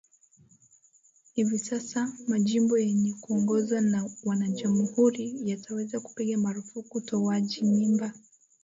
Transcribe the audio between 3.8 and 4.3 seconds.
na